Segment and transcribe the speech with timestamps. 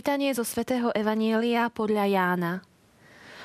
[0.00, 2.64] Čítanie zo svätého Evanielia podľa Jána.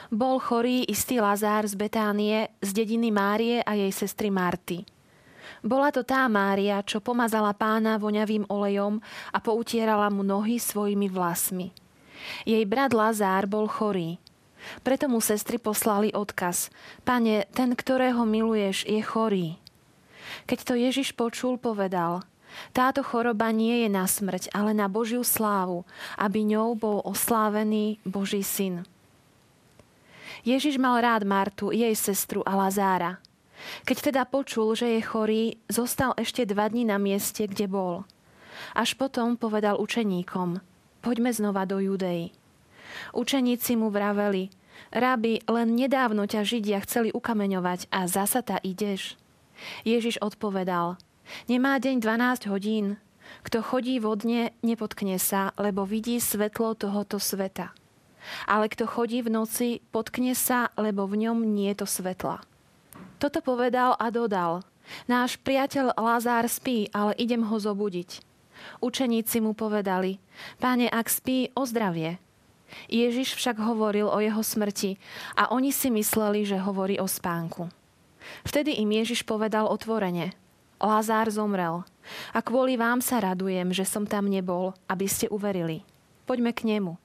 [0.08, 4.88] Bol chorý istý Lazár z Betánie, z dediny Márie a jej sestry Marty.
[5.59, 9.04] Bola to tá Mária, čo pomazala pána voňavým olejom
[9.36, 11.76] a poutierala mu nohy svojimi vlasmi.
[12.48, 14.16] Jej brat Lazár bol chorý.
[14.80, 16.72] Preto mu sestry poslali odkaz.
[17.03, 19.59] Pane, ten, ktorého miluješ, je chorý.
[20.48, 22.23] Keď to Ježiš počul, povedal–
[22.72, 25.84] táto choroba nie je na smrť, ale na Božiu slávu,
[26.20, 28.84] aby ňou bol oslávený Boží syn.
[30.45, 33.17] Ježiš mal rád Martu, jej sestru a Lazára.
[33.88, 38.06] Keď teda počul, že je chorý, zostal ešte dva dní na mieste, kde bol.
[38.78, 40.61] Až potom povedal učeníkom,
[41.02, 42.30] poďme znova do Judei.
[43.11, 44.53] Učeníci mu vraveli,
[44.95, 49.20] Rabi, len nedávno ťa Židia chceli ukameňovať a zasa ta ideš.
[49.88, 51.00] Ježiš odpovedal,
[51.50, 52.86] Nemá deň 12 hodín.
[53.42, 57.73] Kto chodí vodne, nepotkne sa, lebo vidí svetlo tohoto sveta.
[58.50, 62.42] Ale kto chodí v noci, potkne sa, lebo v ňom nie je to svetla.
[63.22, 64.66] Toto povedal a dodal.
[65.09, 68.22] Náš priateľ Lazár spí, ale idem ho zobudiť.
[68.82, 70.17] Učeníci mu povedali,
[70.58, 72.17] páne, ak spí, ozdravie.
[72.89, 74.98] Ježiš však hovoril o jeho smrti
[75.38, 77.70] a oni si mysleli, že hovorí o spánku.
[78.42, 80.33] Vtedy im Ježiš povedal otvorene–
[80.86, 81.82] Lazár zomrel.
[82.32, 85.82] A kvôli vám sa radujem, že som tam nebol, aby ste uverili.
[86.30, 87.02] Poďme k nemu.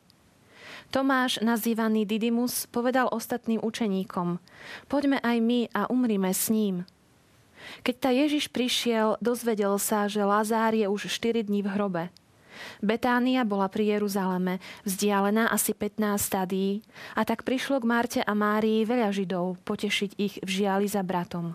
[0.91, 4.43] Tomáš, nazývaný Didymus, povedal ostatným učeníkom,
[4.91, 6.83] poďme aj my a umrime s ním.
[7.87, 12.05] Keď ta Ježiš prišiel, dozvedel sa, že Lazár je už 4 dní v hrobe.
[12.83, 16.83] Betánia bola pri Jeruzaleme, vzdialená asi 15 stadí,
[17.15, 21.55] a tak prišlo k Marte a Márii veľa Židov potešiť ich v žiali za bratom.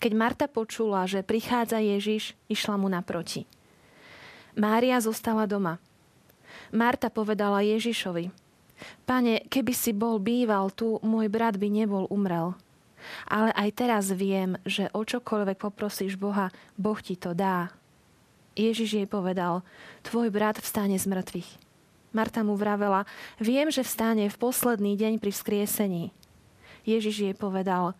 [0.00, 3.44] Keď Marta počula, že prichádza Ježiš, išla mu naproti.
[4.56, 5.76] Mária zostala doma.
[6.72, 8.32] Marta povedala Ježišovi,
[9.04, 12.56] Pane, keby si bol býval tu, môj brat by nebol umrel.
[13.28, 17.72] Ale aj teraz viem, že o čokoľvek poprosíš Boha, Boh ti to dá.
[18.56, 19.64] Ježiš jej povedal,
[20.04, 21.50] tvoj brat vstane z mŕtvych.
[22.10, 23.06] Marta mu vravela,
[23.38, 26.04] viem, že vstane v posledný deň pri vzkriesení.
[26.84, 27.94] Ježiš jej povedal,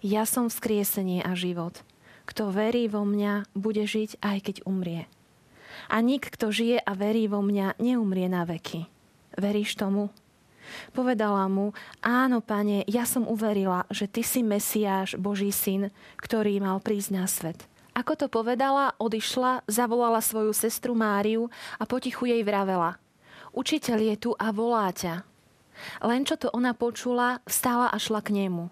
[0.00, 1.82] ja som vzkriesenie a život.
[2.26, 5.06] Kto verí vo mňa, bude žiť aj keď umrie.
[5.86, 8.88] A nik, kto žije a verí vo mňa, neumrie na veky.
[9.36, 10.10] Veríš tomu?
[10.90, 11.70] Povedala mu,
[12.02, 17.24] áno, pane, ja som uverila, že ty si Mesiáš, Boží syn, ktorý mal prísť na
[17.30, 17.70] svet.
[17.96, 21.48] Ako to povedala, odišla, zavolala svoju sestru Máriu
[21.80, 23.00] a potichu jej vravela.
[23.56, 25.24] Učiteľ je tu a volá ťa.
[26.00, 28.68] Len čo to ona počula, vstala a šla k nemu.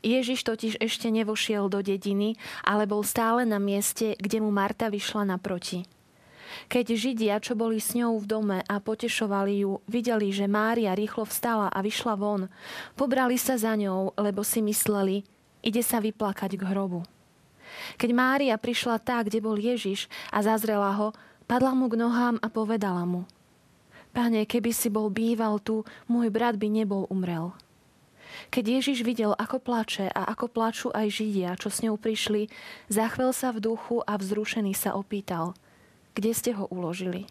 [0.00, 5.28] Ježiš totiž ešte nevošiel do dediny, ale bol stále na mieste, kde mu Marta vyšla
[5.28, 5.84] naproti.
[6.68, 11.24] Keď Židia, čo boli s ňou v dome a potešovali ju, videli, že Mária rýchlo
[11.24, 12.48] vstala a vyšla von,
[12.92, 15.24] pobrali sa za ňou, lebo si mysleli,
[15.64, 17.08] ide sa vyplakať k hrobu.
[17.96, 21.16] Keď Mária prišla tá, kde bol Ježiš a zazrela ho,
[21.48, 23.24] padla mu k nohám a povedala mu,
[24.12, 27.56] Pane, keby si bol býval tu, môj brat by nebol umrel.
[28.52, 32.48] Keď Ježiš videl, ako plače a ako plačú aj Židia, čo s ňou prišli,
[32.92, 35.56] zachvel sa v duchu a vzrušený sa opýtal,
[36.12, 37.28] kde ste ho uložili.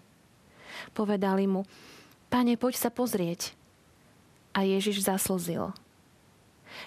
[0.97, 1.69] Povedali mu,
[2.33, 3.53] pane, poď sa pozrieť.
[4.51, 5.71] A Ježiš zaslzil.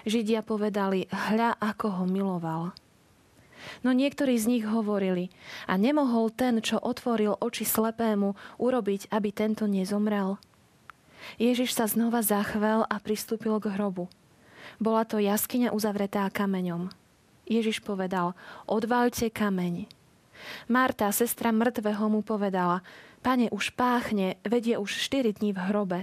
[0.05, 2.63] Židia povedali, hľa, ako ho miloval.
[3.83, 5.33] No niektorí z nich hovorili,
[5.69, 10.37] a nemohol ten, čo otvoril oči slepému, urobiť, aby tento nezomrel.
[11.41, 14.13] Ježiš sa znova zachvel a pristúpil k hrobu.
[14.77, 16.93] Bola to jaskyňa uzavretá kameňom.
[17.45, 18.33] Ježiš povedal,
[18.65, 19.89] odvalte kameň.
[20.69, 22.81] Marta, sestra mŕtvého, mu povedala,
[23.25, 26.01] pane, už páchne, vedie už 4 dní v hrobe.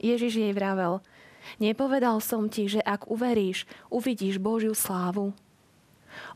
[0.00, 1.04] Ježiš jej vravel,
[1.62, 5.36] nepovedal som ti, že ak uveríš, uvidíš Božiu slávu.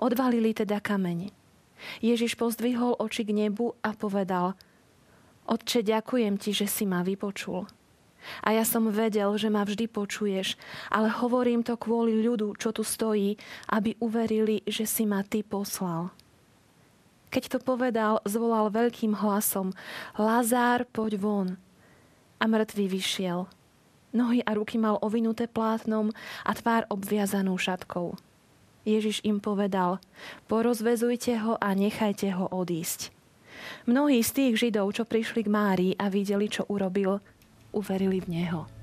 [0.01, 1.31] Odvalili teda kameň.
[2.01, 4.57] Ježiš pozdvihol oči k nebu a povedal,
[5.45, 7.69] Otče, ďakujem ti, že si ma vypočul.
[8.41, 10.57] A ja som vedel, že ma vždy počuješ,
[10.89, 13.37] ale hovorím to kvôli ľudu, čo tu stojí,
[13.69, 16.09] aby uverili, že si ma ty poslal.
[17.29, 19.77] Keď to povedal, zvolal veľkým hlasom,
[20.17, 21.49] Lazár, poď von.
[22.41, 23.45] A mŕtvý vyšiel.
[24.15, 26.15] Nohy a ruky mal ovinuté plátnom
[26.47, 28.17] a tvár obviazanú šatkou.
[28.85, 30.01] Ježiš im povedal,
[30.49, 33.13] porozvezujte ho a nechajte ho odísť.
[33.89, 37.21] Mnohí z tých Židov, čo prišli k Márii a videli, čo urobil,
[37.73, 38.74] uverili v Neho.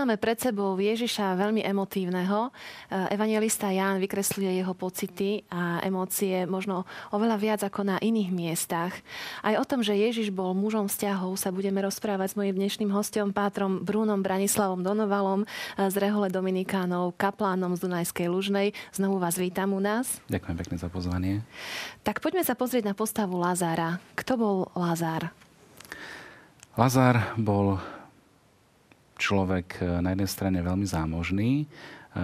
[0.00, 2.48] Máme pred sebou Ježiša veľmi emotívneho.
[2.48, 8.96] Eh, evangelista Ján vykresluje jeho pocity a emócie možno oveľa viac ako na iných miestach.
[9.44, 13.36] Aj o tom, že Ježiš bol mužom vzťahov, sa budeme rozprávať s mojim dnešným hostom,
[13.36, 18.72] pátrom Brunom Branislavom Donovalom eh, z Rehole Dominikánov, kaplánom z Dunajskej Lužnej.
[18.96, 20.24] Znovu vás vítam u nás.
[20.32, 21.44] Ďakujem pekne za pozvanie.
[22.08, 24.00] Tak poďme sa pozrieť na postavu Lazára.
[24.16, 25.28] Kto bol Lazár?
[26.80, 27.76] Lazár bol
[29.20, 31.50] človek e, na jednej strane veľmi zámožný.
[31.62, 31.66] E,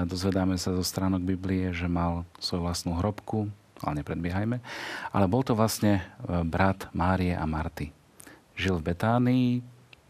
[0.09, 3.53] dozvedáme sa zo stránok Biblie, že mal svoju vlastnú hrobku,
[3.85, 4.57] ale nepredbiehajme.
[5.13, 6.03] Ale bol to vlastne e,
[6.49, 7.93] brat Márie a Marty.
[8.57, 9.49] Žil v Betánii,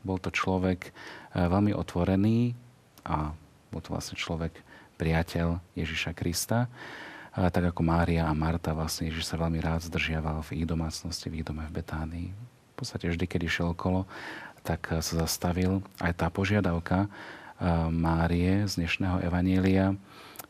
[0.06, 0.94] bol to človek
[1.34, 2.54] veľmi otvorený
[3.02, 3.34] a
[3.74, 4.54] bol to vlastne človek
[4.94, 6.70] priateľ Ježiša Krista.
[7.34, 11.42] Tak ako Mária a Marta, vlastne Ježiš sa veľmi rád zdržiaval v ich domácnosti, v
[11.42, 12.28] ich dome v Betánii.
[12.32, 14.06] V podstate vždy, keď išiel okolo,
[14.66, 17.10] tak sa zastavil aj tá požiadavka eh,
[17.86, 19.94] Márie z dnešného evanília,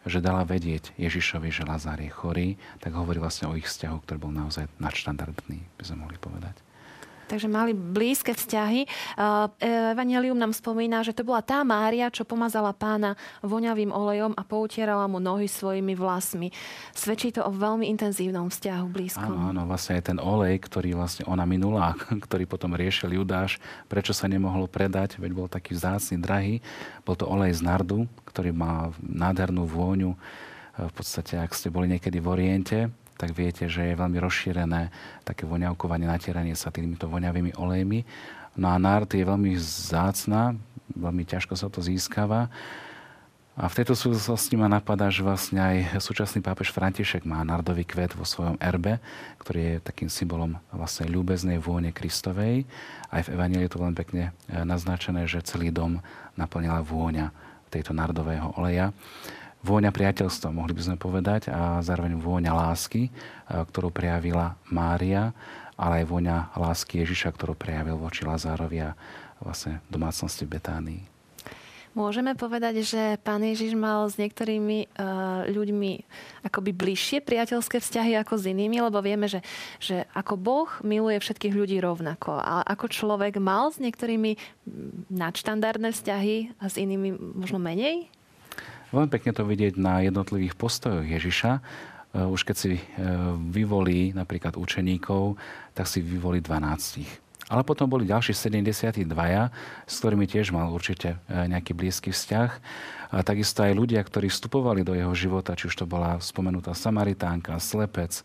[0.09, 2.49] že dala vedieť Ježišovi, že Lazár je chorý,
[2.81, 6.66] tak hovorí vlastne o ich vzťahu, ktorý bol naozaj nadštandardný, by sme mohli povedať.
[7.27, 8.87] Takže mali blízke vzťahy.
[9.93, 15.11] Evangelium nám spomína, že to bola tá Mária, čo pomazala pána voňavým olejom a poutierala
[15.11, 16.55] mu nohy svojimi vlasmi.
[16.95, 19.27] Svedčí to o veľmi intenzívnom vzťahu blízkom.
[19.27, 23.59] Áno, áno, vlastne aj ten olej, ktorý vlastne ona minula, ktorý potom riešil Judáš,
[23.91, 26.63] prečo sa nemohol predať, veď bol taký vzácny, drahý.
[27.03, 30.15] Bol to olej z nardu, ktorý má nádhernú vôňu.
[30.77, 32.79] V podstate, ak ste boli niekedy v Oriente,
[33.17, 34.93] tak viete, že je veľmi rozšírené
[35.25, 38.05] také voňavkovanie, natieranie sa týmito voňavými olejmi.
[38.57, 40.57] No a nard je veľmi zácna,
[40.93, 42.53] veľmi ťažko sa to získava.
[43.57, 48.13] A v tejto súvislosti ma napadá, že vlastne aj súčasný pápež František má nardový kvet
[48.13, 49.01] vo svojom erbe,
[49.41, 52.69] ktorý je takým symbolom vlastne ľúbeznej vône Kristovej.
[53.09, 56.05] Aj v Evangelii je to veľmi pekne e, naznačené, že celý dom
[56.37, 57.33] naplnila vôňa
[57.73, 58.93] tejto nardového oleja
[59.67, 63.11] vôňa priateľstva, mohli by sme povedať, a zároveň vôňa lásky,
[63.51, 65.35] ktorú prejavila Mária,
[65.75, 68.95] ale aj vôňa lásky Ježiša, ktorú prejavil voči Lazárovi a
[69.43, 71.17] vlastne domácnosti Betánii.
[71.97, 76.05] Môžeme povedať, že pán Ježiš mal s niektorými uh, ľuďmi
[76.45, 79.41] akoby bližšie priateľské vzťahy ako s inými, lebo vieme, že,
[79.81, 82.37] že ako Boh miluje všetkých ľudí rovnako.
[82.37, 84.37] A ako človek mal s niektorými
[85.09, 88.13] nadštandardné vzťahy a s inými možno menej?
[88.97, 91.53] Veľmi pekne to vidieť na jednotlivých postojoch Ježiša.
[91.53, 91.61] E,
[92.25, 92.83] už keď si e,
[93.53, 95.37] vyvolí napríklad učeníkov,
[95.77, 97.05] tak si vyvolí 12.
[97.53, 99.05] Ale potom boli ďalší 72,
[99.85, 102.51] s ktorými tiež mal určite e, nejaký blízky vzťah.
[103.13, 107.61] A takisto aj ľudia, ktorí vstupovali do jeho života, či už to bola spomenutá Samaritánka,
[107.61, 108.25] slepec,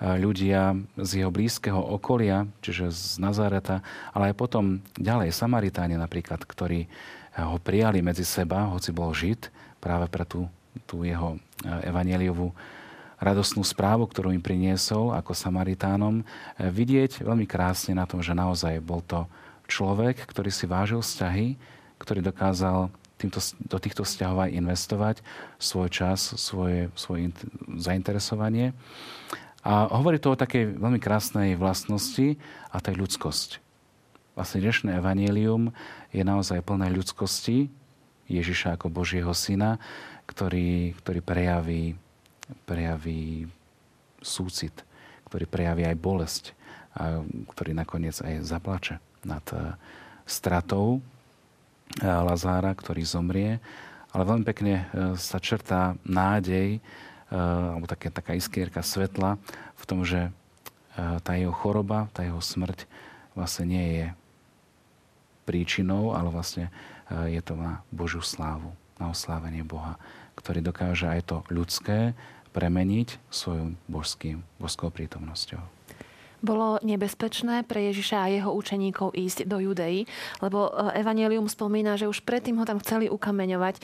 [0.00, 3.84] ľudia z jeho blízkeho okolia, čiže z Nazareta,
[4.16, 6.88] ale aj potom ďalej Samaritáne napríklad, ktorí
[7.36, 10.46] ho prijali medzi seba, hoci bol Žid, práve pre tú,
[10.84, 11.38] tú jeho e,
[11.88, 12.52] evanieliovú
[13.20, 16.24] radostnú správu, ktorú im priniesol ako Samaritánom, e,
[16.68, 19.24] vidieť veľmi krásne na tom, že naozaj bol to
[19.66, 21.56] človek, ktorý si vážil vzťahy,
[22.00, 25.16] ktorý dokázal týmto, do týchto vzťahov aj investovať
[25.60, 27.28] svoj čas, svoje, svoje
[27.76, 28.72] zainteresovanie.
[29.60, 32.40] A hovorí to o takej veľmi krásnej vlastnosti
[32.72, 33.50] a to je ľudskosť.
[34.32, 35.76] Vlastne dnešné evanielium
[36.16, 37.68] je naozaj plné ľudskosti,
[38.30, 39.82] Ježiša ako Božieho syna,
[40.30, 41.98] ktorý, ktorý prejaví,
[42.62, 43.50] prejaví
[44.22, 44.86] súcit,
[45.26, 46.44] ktorý prejaví aj bolesť,
[46.94, 49.74] a ktorý nakoniec aj zaplače nad eh,
[50.26, 53.62] stratou eh, Lazára, ktorý zomrie.
[54.10, 56.78] Ale veľmi pekne eh, sa črtá nádej,
[57.30, 59.38] alebo také, taká iskierka svetla
[59.78, 60.34] v tom, že
[60.98, 62.90] tá jeho choroba, tá jeho smrť
[63.38, 64.06] vlastne nie je
[65.46, 66.74] príčinou, ale vlastne
[67.10, 69.98] je to na Božiu slávu, na oslávenie Boha,
[70.38, 72.14] ktorý dokáže aj to ľudské
[72.50, 75.62] premeniť svojou božským, božskou prítomnosťou.
[76.40, 80.08] Bolo nebezpečné pre Ježiša a jeho učeníkov ísť do Judei,
[80.40, 83.76] lebo e, Evangelium spomína, že už predtým ho tam chceli ukameňovať.
[83.76, 83.80] E,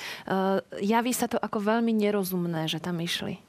[0.81, 3.45] javí sa to ako veľmi nerozumné, že tam išli.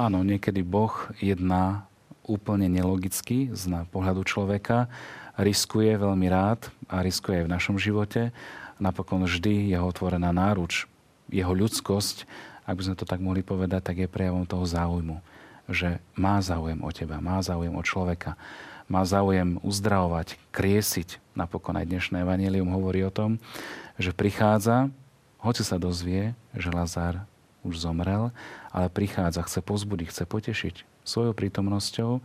[0.00, 1.84] Áno, niekedy Boh jedná
[2.24, 4.88] úplne nelogicky z pohľadu človeka,
[5.36, 8.32] riskuje veľmi rád a riskuje aj v našom živote
[8.82, 10.90] napokon vždy je otvorená náruč.
[11.30, 12.26] Jeho ľudskosť,
[12.66, 15.22] ak by sme to tak mohli povedať, tak je prejavom toho záujmu.
[15.70, 18.34] Že má záujem o teba, má záujem o človeka,
[18.90, 21.22] má záujem uzdravovať, kriesiť.
[21.38, 23.38] Napokon aj dnešné evanelium hovorí o tom,
[23.96, 24.90] že prichádza,
[25.38, 27.22] hoci sa dozvie, že Lazár
[27.62, 28.34] už zomrel,
[28.74, 30.74] ale prichádza, chce pozbudiť, chce potešiť
[31.06, 32.18] svojou prítomnosťou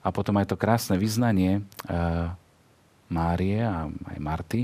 [0.00, 1.62] a potom aj to krásne vyznanie e,
[3.08, 4.60] Márie a aj Marty,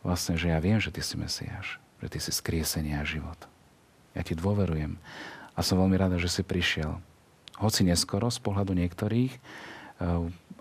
[0.00, 1.80] vlastne, že ja viem, že ty si Mesiáš.
[2.00, 3.36] že ty si skriesenie a život.
[4.16, 4.96] Ja ti dôverujem
[5.52, 6.96] a som veľmi rada, že si prišiel.
[7.60, 9.40] Hoci neskoro z pohľadu niektorých, eh,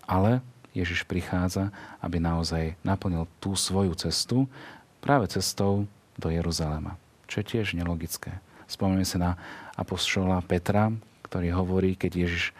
[0.03, 0.43] ale
[0.75, 1.71] Ježiš prichádza,
[2.03, 4.51] aby naozaj naplnil tú svoju cestu
[4.99, 5.87] práve cestou
[6.19, 6.99] do Jeruzalema,
[7.31, 8.43] čo je tiež nelogické.
[8.67, 9.31] Spomíname sa na
[9.79, 10.91] apoštola Petra,
[11.23, 12.51] ktorý hovorí, keď Ježiš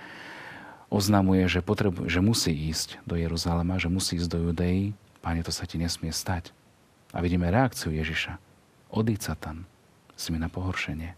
[0.87, 5.51] oznamuje, že, potrebu, že musí ísť do Jeruzalema, že musí ísť do Judei, Páne, to
[5.51, 6.55] sa ti nesmie stať.
[7.13, 8.37] A vidíme reakciu Ježiša.
[8.93, 9.65] Odíď sa tam,
[10.13, 11.17] si mi na pohoršenie.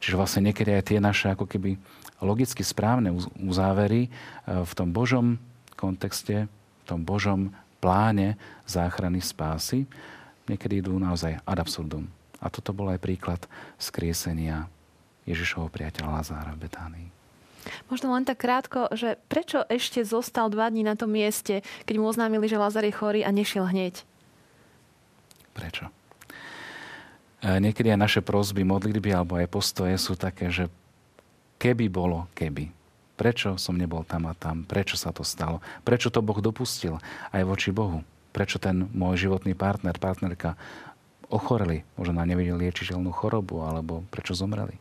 [0.00, 1.80] Čiže vlastne niekedy aj tie naše ako keby
[2.20, 4.10] logicky správne uzávery e,
[4.44, 5.40] v tom Božom
[5.76, 9.84] kontexte, v tom Božom pláne záchrany spásy,
[10.48, 12.08] niekedy idú naozaj ad absurdum.
[12.40, 13.40] A toto bol aj príklad
[13.80, 14.68] skriesenia
[15.28, 17.08] Ježišovho priateľa Lazára v Betánii.
[17.90, 22.06] Možno len tak krátko, že prečo ešte zostal dva dní na tom mieste, keď mu
[22.06, 24.06] oznámili, že Lazar je chorý a nešiel hneď?
[25.56, 25.88] Prečo?
[27.40, 30.68] E, niekedy aj naše prozby, modlitby alebo aj postoje sú také, že
[31.56, 32.68] keby bolo, keby.
[33.16, 34.68] Prečo som nebol tam a tam?
[34.68, 35.64] Prečo sa to stalo?
[35.88, 37.00] Prečo to Boh dopustil
[37.32, 38.04] aj voči Bohu?
[38.36, 40.60] Prečo ten môj životný partner, partnerka
[41.32, 44.76] ochoreli, možno na liečiteľnú chorobu, alebo prečo zomreli?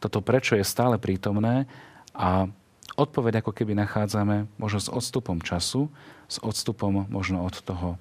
[0.00, 1.68] toto prečo je stále prítomné
[2.16, 2.48] a
[2.96, 5.92] odpoveď ako keby nachádzame možno s odstupom času,
[6.26, 8.00] s odstupom možno od toho,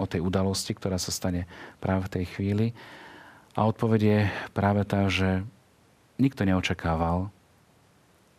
[0.00, 1.44] od tej udalosti, ktorá sa stane
[1.76, 2.66] práve v tej chvíli.
[3.52, 4.20] A odpoveď je
[4.56, 5.44] práve tá, že
[6.16, 7.28] nikto neočakával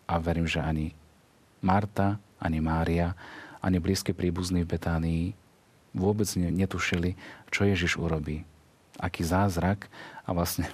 [0.09, 0.97] a verím, že ani
[1.61, 3.13] Marta, ani Mária,
[3.61, 5.25] ani blízke príbuzní v Betánii
[5.93, 7.13] vôbec netušili,
[7.53, 8.41] čo Ježiš urobí.
[8.97, 9.87] Aký zázrak
[10.25, 10.65] a vlastne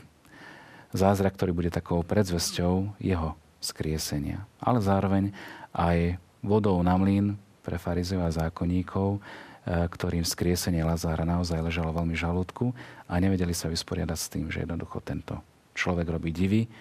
[0.96, 4.48] zázrak, ktorý bude takou predzvesťou jeho skriesenia.
[4.64, 5.36] Ale zároveň
[5.76, 9.20] aj vodou na mlyn pre farizov a zákonníkov,
[9.68, 12.72] ktorým skriesenie Lazára naozaj ležalo veľmi žalúdku
[13.12, 15.44] a nevedeli sa vysporiadať s tým, že jednoducho tento
[15.76, 16.72] človek robí divy,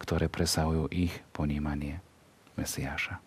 [0.00, 2.00] ktoré presahujú ich ponímanie
[2.56, 3.20] Mesiáša.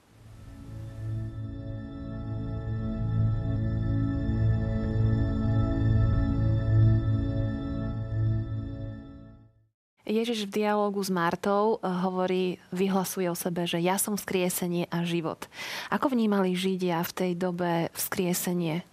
[10.04, 12.44] Ježiš v dialogu s Martou eh, hovorí,
[12.76, 15.48] vyhlasuje o sebe, že ja som vzkriesenie a život.
[15.90, 18.84] Ako vnímali Židia v tej dobe vzkriesenie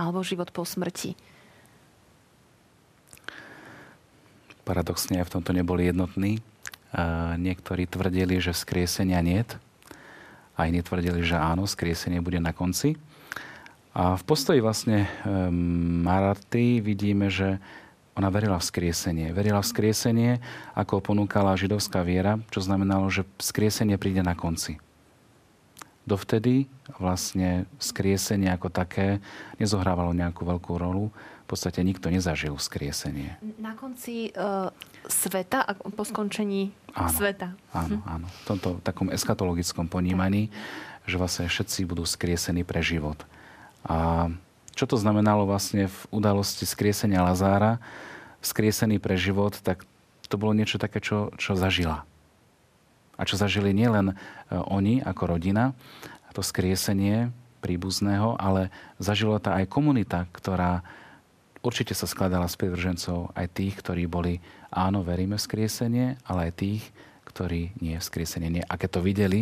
[0.00, 1.12] alebo život po smrti?
[4.64, 6.40] Paradoxne v tomto neboli jednotní.
[7.36, 9.60] Niektorí tvrdili, že vzkriesenia niet
[10.56, 12.96] a iní tvrdili, že áno, skriesenie bude na konci.
[13.92, 15.10] A v postoji vlastne
[16.02, 17.60] Marty vidíme, že
[18.14, 19.30] ona verila v skriesenie.
[19.32, 20.30] Verila v skriesenie,
[20.74, 24.82] ako ponúkala židovská viera, čo znamenalo, že skriesenie príde na konci.
[26.10, 26.66] Dovtedy
[26.98, 29.22] vlastne skriesenie ako také
[29.62, 31.14] nezohrávalo nejakú veľkú rolu.
[31.46, 33.38] V podstate nikto nezažil skriesenie.
[33.62, 34.74] Na konci uh,
[35.06, 37.54] sveta, po skončení áno, sveta.
[37.70, 38.06] Áno, hm.
[38.06, 38.26] áno.
[38.26, 40.50] V tomto takom eskatologickom ponímaní,
[41.06, 43.22] že vlastne všetci budú skriesení pre život.
[43.86, 44.30] A
[44.74, 47.78] čo to znamenalo vlastne v udalosti skriesenia Lazára?
[48.40, 49.84] skriesený pre život, tak
[50.28, 52.08] to bolo niečo také, čo, čo zažila.
[53.20, 54.14] A čo zažili nielen e,
[54.56, 55.76] oni ako rodina,
[56.32, 57.28] to skriesenie
[57.60, 60.80] príbuzného, ale zažila to aj komunita, ktorá
[61.60, 64.40] určite sa skladala z privržencov aj tých, ktorí boli,
[64.72, 66.82] áno, veríme v skriesenie, ale aj tých,
[67.28, 68.64] ktorí nie v skriesenie nie.
[68.64, 69.40] A keď to videli,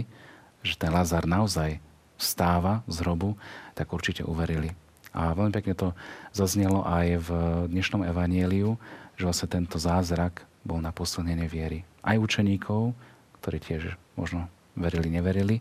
[0.66, 1.78] že ten Lazar naozaj
[2.18, 3.38] vstáva z hrobu,
[3.78, 4.74] tak určite uverili.
[5.14, 5.94] A veľmi pekne to
[6.34, 7.30] zaznelo aj v
[7.70, 8.74] dnešnom evanieliu,
[9.14, 11.86] že vlastne tento zázrak bol na posilnenie viery.
[12.02, 12.92] Aj učeníkov,
[13.40, 13.82] ktorí tiež
[14.18, 14.46] možno
[14.78, 15.56] verili, neverili,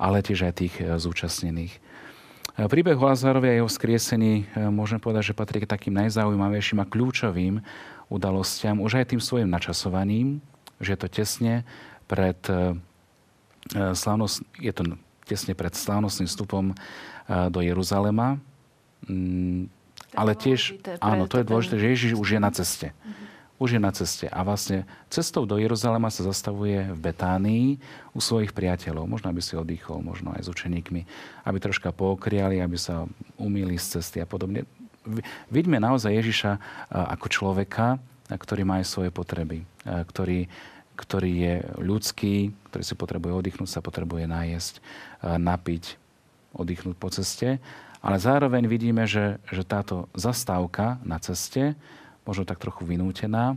[0.00, 1.74] ale tiež aj tých e, zúčastnených.
[1.74, 1.80] E,
[2.70, 6.88] príbeh o Lazárovi a jeho skriesení e, môžem povedať, že patrí k takým najzaujímavejším a
[6.88, 7.60] kľúčovým
[8.08, 10.40] udalostiam, už aj tým svojim načasovaním,
[10.80, 11.54] že je to tesne
[12.08, 12.40] pred
[13.68, 14.82] slávnosť, je to
[15.28, 16.72] tesne pred slávnostným vstupom
[17.28, 18.40] do Jeruzalema,
[19.06, 19.70] Mm,
[20.16, 22.90] ale tiež, áno, to je dôležité, že Ježiš už je na ceste.
[23.58, 24.30] Už je na ceste.
[24.30, 27.66] A vlastne cestou do Jeruzalema sa zastavuje v Betánii
[28.14, 29.10] u svojich priateľov.
[29.10, 31.02] Možno, aby si oddychol, možno aj s učeníkmi,
[31.42, 34.62] aby troška pookriali, aby sa umýli z cesty a podobne.
[35.50, 36.50] Vidíme naozaj Ježiša
[36.92, 37.98] ako človeka,
[38.30, 40.46] ktorý má aj svoje potreby, ktorý,
[40.94, 44.74] ktorý je ľudský, ktorý si potrebuje oddychnúť, sa potrebuje nájsť,
[45.40, 45.84] napiť,
[46.54, 47.58] oddychnúť po ceste
[47.98, 51.74] ale zároveň vidíme, že, že táto zastávka na ceste,
[52.28, 53.56] možno tak trochu vynútená,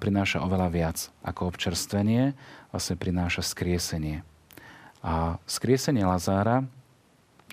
[0.00, 2.32] prináša oveľa viac ako občerstvenie,
[2.72, 4.24] vlastne prináša skriesenie.
[5.04, 6.64] A skriesenie Lazára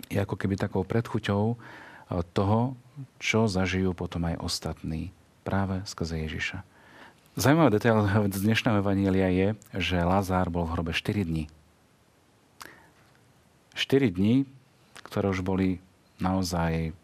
[0.07, 1.55] je ako keby takou predchuťou e,
[2.31, 2.79] toho,
[3.19, 5.11] čo zažijú potom aj ostatní
[5.43, 6.63] práve skrze Ježiša.
[7.35, 7.99] Zajímavý detail
[8.31, 11.51] z dnešného evanília je, že Lazár bol v hrobe 4 dní.
[13.75, 14.47] 4 dní,
[15.03, 15.83] ktoré už boli
[16.23, 16.95] naozaj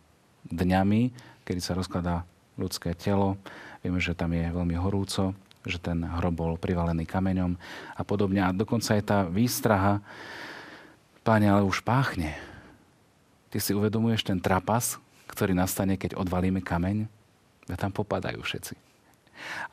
[0.48, 1.12] dňami,
[1.44, 2.24] kedy sa rozkladá
[2.62, 3.42] ľudské telo.
[3.82, 5.34] Vieme, že tam je veľmi horúco,
[5.66, 7.58] že ten hrob bol privalený kameňom
[7.98, 8.46] a podobne.
[8.46, 10.06] A dokonca aj tá výstraha,
[11.26, 12.38] páne, ale už páchne.
[13.50, 17.10] Ty si uvedomuješ ten trapas, ktorý nastane, keď odvalíme kameň?
[17.70, 18.74] A tam popadajú všetci.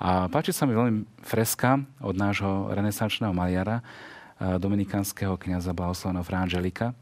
[0.00, 3.84] A páči sa mi veľmi freska od nášho renesančného maliara,
[4.38, 6.94] dominikánskeho kniaza Blahoslavného Frangelika,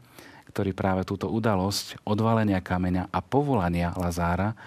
[0.51, 4.57] ktorý práve túto udalosť odvalenia kameňa a povolania Lazára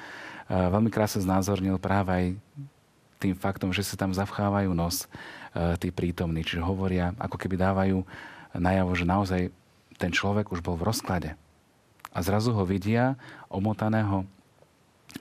[0.51, 2.27] veľmi krásne znázornil práve aj
[3.23, 5.07] tým faktom, že si tam zavchávajú nos
[5.79, 6.43] tí prítomní.
[6.43, 8.03] Čiže hovoria, ako keby dávajú
[8.59, 9.41] najavo, že naozaj
[9.95, 11.31] ten človek už bol v rozklade.
[12.11, 13.15] A zrazu ho vidia
[13.47, 14.27] omotaného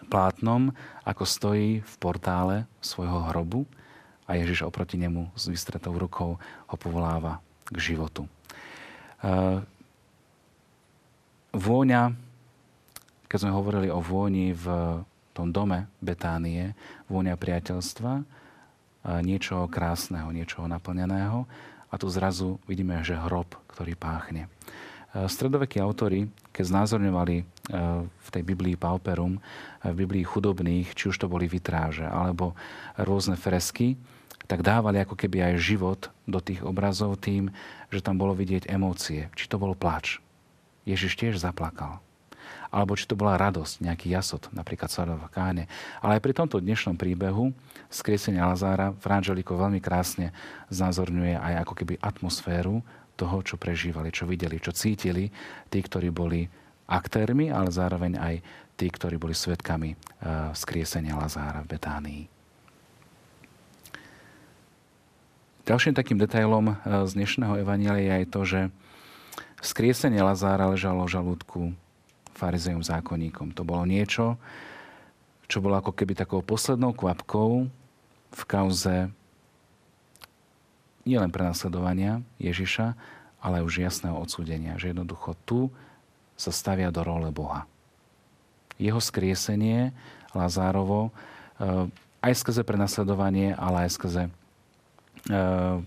[0.10, 0.74] plátnom,
[1.06, 3.70] ako stojí v portále svojho hrobu
[4.26, 8.26] a Ježiš oproti nemu s vystretou rukou ho povoláva k životu.
[11.54, 12.14] Vôňa,
[13.30, 14.66] keď sme hovorili o vôni v
[15.40, 16.76] tom dome Betánie,
[17.08, 18.28] vôňa priateľstva,
[19.24, 21.48] niečo krásneho, niečo naplneného
[21.88, 24.52] a tu zrazu vidíme, že hrob, ktorý páchne.
[25.10, 27.36] Stredovekí autory, keď znázorňovali
[28.04, 29.40] v tej Biblii Pauperum,
[29.82, 32.54] v Biblii chudobných, či už to boli vitráže alebo
[33.00, 33.96] rôzne fresky,
[34.46, 37.54] tak dávali ako keby aj život do tých obrazov tým,
[37.90, 39.32] že tam bolo vidieť emócie.
[39.34, 40.20] Či to bol plač,
[40.84, 42.04] Ježiš tiež zaplakal.
[42.70, 45.66] Alebo či to bola radosť, nejaký jasot, napríklad v Káne.
[46.06, 47.50] Ale aj pri tomto dnešnom príbehu
[47.90, 50.30] skriesenia Lazára Franželiko veľmi krásne
[50.70, 52.86] znázorňuje aj ako keby atmosféru
[53.18, 55.34] toho, čo prežívali, čo videli, čo cítili
[55.74, 56.46] tí, ktorí boli
[56.86, 58.36] aktérmi, ale zároveň aj
[58.78, 59.98] tí, ktorí boli svetkami
[60.54, 62.24] skriesenia eh, Lazára v Betánii.
[65.66, 66.76] Ďalším takým detailom eh,
[67.10, 68.62] z dnešného evanielia je to, že
[69.60, 71.62] Skriesenie Lazára ležalo v žalúdku
[72.36, 73.56] farizejom zákonníkom.
[73.56, 74.38] To bolo niečo,
[75.50, 77.66] čo bolo ako keby takou poslednou kvapkou
[78.30, 79.10] v kauze
[81.10, 82.94] nielen prenasledovania Ježiša,
[83.42, 85.74] ale už jasného odsúdenia, že jednoducho tu
[86.38, 87.66] sa stavia do role Boha.
[88.78, 89.92] Jeho skriesenie
[90.32, 91.10] Lazárovo
[91.58, 91.90] eh,
[92.22, 95.78] aj skrze prenasledovanie, ale aj skrze eh,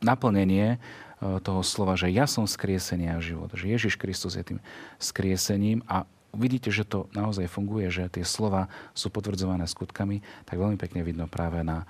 [0.00, 0.80] naplnenie
[1.20, 3.52] toho slova, že ja som skriesenie a život.
[3.52, 4.60] Že Ježiš Kristus je tým
[4.96, 10.80] skriesením a vidíte, že to naozaj funguje, že tie slova sú potvrdzované skutkami, tak veľmi
[10.80, 11.84] pekne vidno práve na,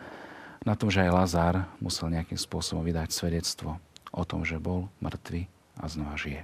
[0.67, 3.79] na tom, že aj Lazár musel nejakým spôsobom vydať svedectvo
[4.11, 5.47] o tom, že bol mŕtvy
[5.79, 6.43] a znova žije.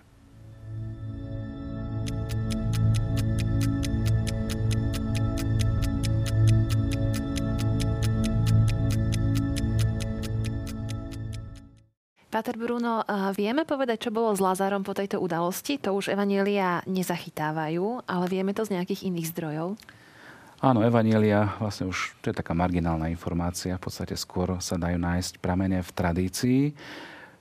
[12.36, 13.00] Pater Bruno,
[13.32, 15.80] vieme povedať, čo bolo s Lazárom po tejto udalosti?
[15.80, 19.80] To už evanielia nezachytávajú, ale vieme to z nejakých iných zdrojov?
[20.60, 25.40] Áno, evanielia, vlastne už to je taká marginálna informácia, v podstate skôr sa dajú nájsť
[25.40, 26.60] pramene v tradícii,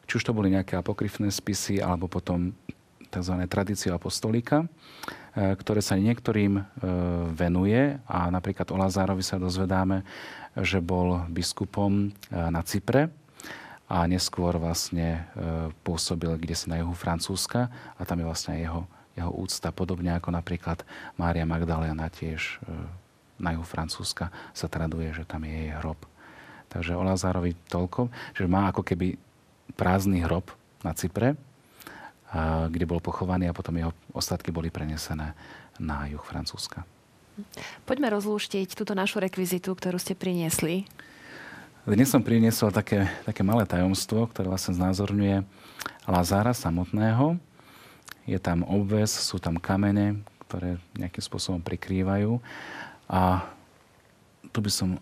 [0.08, 2.56] či už to boli nejaké apokryfné spisy, alebo potom
[3.12, 3.36] tzv.
[3.52, 4.68] tradície apostolika, e,
[5.60, 6.64] ktoré sa niektorým e,
[7.36, 10.08] venuje a napríklad o Lazárovi sa dozvedáme,
[10.56, 13.25] že bol biskupom e, na Cypre,
[13.86, 18.90] a neskôr vlastne e, pôsobil kde si na juhu Francúzska a tam je vlastne jeho,
[19.14, 20.82] jeho úcta, podobne ako napríklad
[21.22, 22.74] Mária Magdalena tiež e,
[23.38, 26.00] na juhu Francúzska sa traduje, že tam je jej hrob.
[26.72, 29.16] Takže o Lazárovi toľko, že má ako keby
[29.78, 30.50] prázdny hrob
[30.82, 31.38] na Cypre,
[32.68, 35.32] kde bol pochovaný a potom jeho ostatky boli prenesené
[35.80, 36.84] na juh Francúzska.
[37.84, 40.88] Poďme rozlúštiť túto našu rekvizitu, ktorú ste priniesli.
[41.86, 45.46] Dnes som priniesol také, také malé tajomstvo, ktoré vlastne znázorňuje
[46.10, 47.38] Lazára samotného.
[48.26, 50.18] Je tam obves, sú tam kamene,
[50.50, 52.42] ktoré nejakým spôsobom prikrývajú.
[53.06, 53.46] A
[54.50, 54.98] tu by som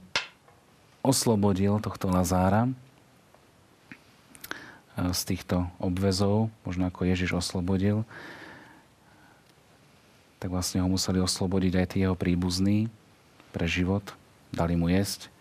[1.00, 2.72] oslobodil tohto Lazára e,
[5.16, 8.04] z týchto obvezov, možno ako Ježiš oslobodil,
[10.36, 12.92] tak vlastne ho museli oslobodiť aj tí jeho príbuzní
[13.56, 14.04] pre život.
[14.52, 15.32] Dali mu jesť,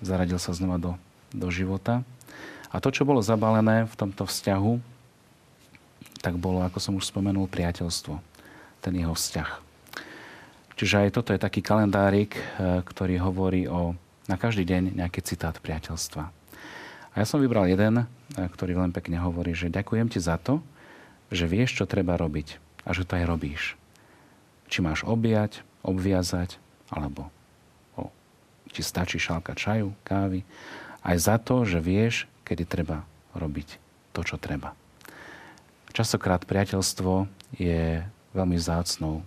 [0.00, 0.92] zaradil sa znova do,
[1.32, 2.02] do života.
[2.70, 4.96] A to, čo bolo zabalené v tomto vzťahu,
[6.20, 8.18] tak bolo, ako som už spomenul, priateľstvo.
[8.82, 9.50] Ten jeho vzťah.
[10.76, 15.54] Čiže aj toto je taký kalendárik, eh, ktorý hovorí o na každý deň nejaký citát
[15.62, 16.24] priateľstva.
[17.14, 18.06] A ja som vybral jeden, eh,
[18.36, 20.60] ktorý len pekne hovorí, že ďakujem ti za to,
[21.30, 23.62] že vieš, čo treba robiť a že to aj robíš.
[24.66, 26.58] Či máš objať, obviazať,
[26.90, 27.30] alebo
[28.76, 30.44] ti stačí šálka čaju, kávy,
[31.00, 33.80] aj za to, že vieš, kedy treba robiť
[34.12, 34.76] to, čo treba.
[35.96, 37.24] Častokrát priateľstvo
[37.56, 38.04] je
[38.36, 39.24] veľmi zácnou,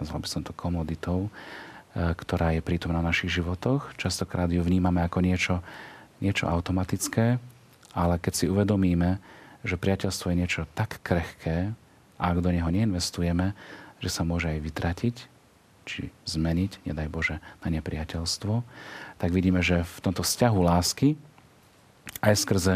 [0.00, 1.30] nazval by som to komoditou, e,
[2.16, 3.92] ktorá je prítomná v našich životoch.
[4.00, 5.60] Častokrát ju vnímame ako niečo,
[6.24, 7.36] niečo automatické,
[7.92, 9.20] ale keď si uvedomíme,
[9.60, 11.76] že priateľstvo je niečo tak krehké,
[12.16, 13.52] a ak do neho neinvestujeme,
[14.00, 15.16] že sa môže aj vytratiť,
[15.86, 18.66] či zmeniť, nedaj Bože, na nepriateľstvo,
[19.22, 21.14] tak vidíme, že v tomto vzťahu lásky
[22.20, 22.74] aj skrze,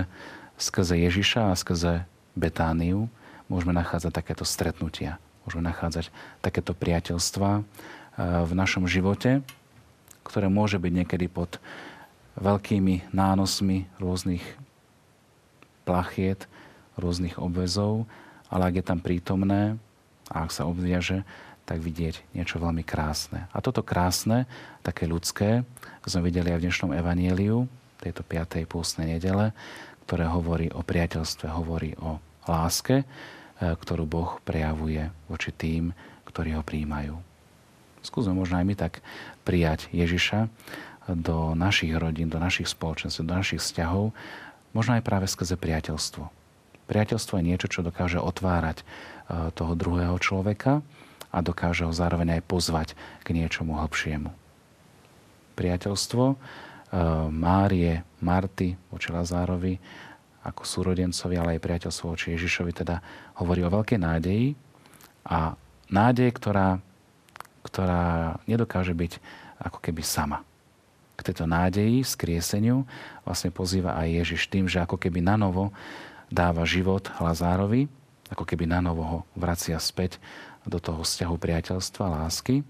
[0.57, 1.93] skrze Ježiša a skrze
[2.39, 3.11] Betániu
[3.51, 5.19] môžeme nachádzať takéto stretnutia.
[5.43, 7.63] Môžeme nachádzať takéto priateľstva eh,
[8.47, 9.43] v našom živote,
[10.23, 11.59] ktoré môže byť niekedy pod
[12.39, 14.45] veľkými nánosmi rôznych
[15.83, 16.47] plachiet,
[16.95, 18.07] rôznych obvezov,
[18.47, 19.75] ale ak je tam prítomné
[20.31, 21.27] a ak sa obviaže,
[21.71, 23.47] tak vidieť niečo veľmi krásne.
[23.55, 24.51] A toto krásne,
[24.83, 25.63] také ľudské,
[26.03, 27.71] sme videli aj v dnešnom evanieliu,
[28.03, 28.67] tejto 5.
[28.67, 29.55] pústnej nedele,
[30.03, 32.19] ktoré hovorí o priateľstve, hovorí o
[32.51, 33.07] láske, e,
[33.63, 35.95] ktorú Boh prejavuje voči tým,
[36.27, 37.15] ktorí ho príjmajú.
[38.03, 38.99] Skúsme možno aj my tak
[39.47, 40.51] prijať Ježiša
[41.07, 44.11] do našich rodín, do našich spoločenstv, do našich vzťahov,
[44.75, 46.27] možno aj práve skrze priateľstvo.
[46.91, 48.85] Priateľstvo je niečo, čo dokáže otvárať e,
[49.55, 50.83] toho druhého človeka
[51.31, 52.89] a dokáže ho zároveň aj pozvať
[53.23, 54.31] k niečomu hlbšiemu.
[55.55, 56.37] Priateľstvo e,
[57.31, 59.79] Márie, Marty voči Lazárovi
[60.41, 63.05] ako súrodencovi, ale aj priateľstvo voči Ježišovi teda
[63.39, 64.57] hovorí o veľkej nádeji
[65.29, 65.53] a
[65.93, 66.81] nádej, ktorá,
[67.61, 69.13] ktorá nedokáže byť
[69.61, 70.41] ako keby sama.
[71.21, 72.89] K tejto nádeji, skrieseniu
[73.29, 75.69] vlastne pozýva aj Ježiš tým, že ako keby na novo
[76.33, 77.93] dáva život Lazárovi,
[78.33, 80.17] ako keby na novo ho vracia späť
[80.71, 82.63] do toho vzťahu priateľstva, lásky.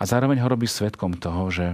[0.00, 1.66] A zároveň ho robí svetkom toho, že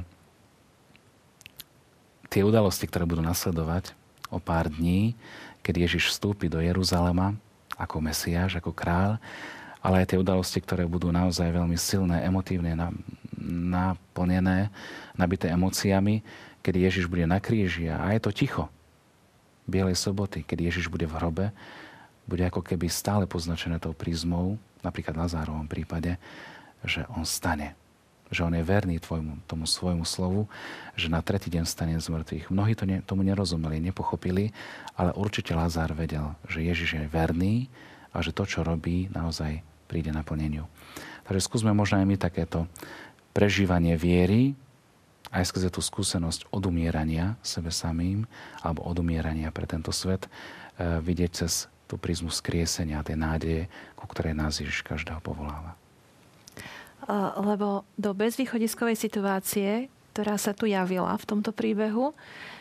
[2.29, 3.95] tie udalosti, ktoré budú nasledovať
[4.29, 5.17] o pár dní,
[5.65, 7.39] keď Ježiš vstúpi do Jeruzalema
[7.79, 9.17] ako Mesiáš, ako král,
[9.79, 12.75] ale aj tie udalosti, ktoré budú naozaj veľmi silné, emotívne,
[13.49, 14.75] naplnené,
[15.15, 16.21] nabité emóciami,
[16.61, 18.67] keď Ježiš bude na kríži a je to ticho.
[19.71, 21.47] Bielej soboty, keď Ježiš bude v hrobe,
[22.29, 26.21] bude ako keby stále poznačené tou prízmou, napríklad na zárovom prípade,
[26.85, 27.75] že on stane.
[28.29, 30.53] Že on je verný tvojmu, tomu svojmu slovu,
[30.93, 32.53] že na tretí deň stane z mŕtvych.
[32.53, 34.53] Mnohí to ne, tomu nerozumeli, nepochopili,
[34.93, 37.73] ale určite Lazár vedel, že Ježiš je verný
[38.13, 40.69] a že to, čo robí, naozaj príde naplneniu.
[41.25, 42.69] Takže skúsme možno aj my takéto
[43.33, 44.53] prežívanie viery,
[45.33, 48.25] aj skrze tú skúsenosť odumierania sebe samým
[48.65, 50.31] alebo odumierania pre tento svet e,
[51.01, 53.63] vidieť cez tú prízmu skriesenia, tej nádeje,
[53.97, 55.75] ku ktorej nás Ježiš každého povoláva.
[57.41, 62.13] Lebo do bezvýchodiskovej situácie, ktorá sa tu javila v tomto príbehu,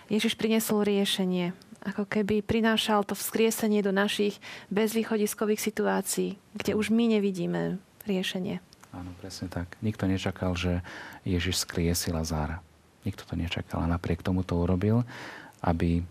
[0.07, 1.51] Ježiš priniesol riešenie.
[1.83, 4.39] Ako keby prinášal to vzkriesenie do našich
[4.71, 8.63] bezvýchodiskových situácií, kde už my nevidíme riešenie.
[8.95, 9.75] Áno, presne tak.
[9.83, 10.79] Nikto nečakal, že
[11.27, 12.63] Ježiš skriesi Lazára.
[13.03, 15.03] Nikto to nečakal a napriek tomu to urobil,
[15.59, 16.03] aby,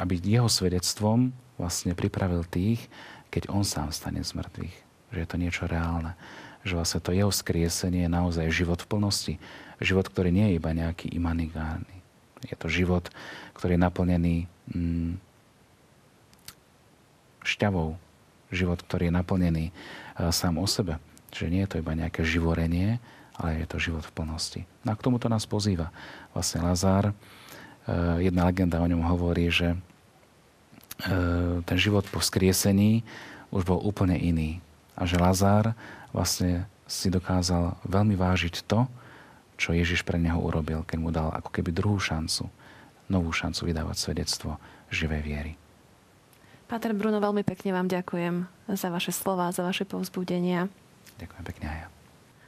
[0.00, 2.86] aby jeho svedectvom vlastne pripravil tých,
[3.30, 4.76] keď on sám stane z mŕtvych.
[5.14, 6.14] Že je to niečo reálne.
[6.66, 9.34] Že vlastne to jeho skriesenie je naozaj život v plnosti.
[9.78, 12.02] Život, ktorý nie je iba nejaký imanigárny.
[12.44, 13.08] Je to život,
[13.56, 14.36] ktorý je naplnený
[14.70, 15.12] mm,
[17.42, 17.96] šťavou.
[18.54, 21.02] Život, ktorý je naplnený uh, sám o sebe.
[21.34, 23.02] Čiže nie je to iba nejaké živorenie,
[23.34, 24.60] ale je to život v plnosti.
[24.86, 25.90] No a k tomuto nás pozýva
[26.30, 27.10] vlastne Lazár.
[27.10, 27.14] E,
[28.22, 29.76] jedna legenda o ňom hovorí, že e,
[31.64, 33.02] ten život po skriesení
[33.50, 34.62] už bol úplne iný.
[34.94, 35.74] A že Lazár
[36.14, 38.86] vlastne si dokázal veľmi vážiť to,
[39.58, 42.50] čo Ježiš pre neho urobil, keď mu dal ako keby druhú šancu,
[43.06, 44.58] novú šancu vydávať svedectvo
[44.90, 45.52] živej viery.
[46.66, 50.66] Páter Bruno, veľmi pekne vám ďakujem za vaše slova, za vaše povzbudenia.
[51.20, 51.88] Ďakujem pekne aj ja.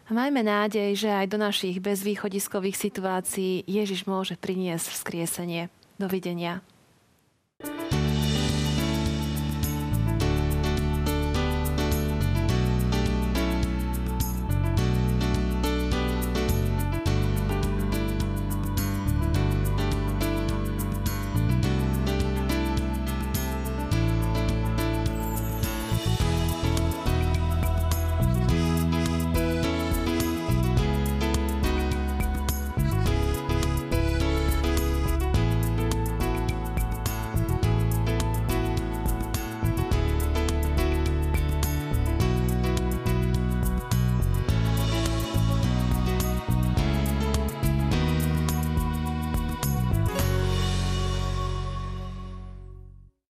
[0.06, 5.66] A majme nádej, že aj do našich bezvýchodiskových situácií Ježiš môže priniesť vzkriesenie.
[5.98, 6.62] Dovidenia.